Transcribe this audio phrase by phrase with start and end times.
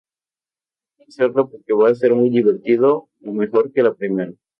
[0.97, 4.33] Quiero hacerlo porque va a ser muy divertido o mejor que la primera".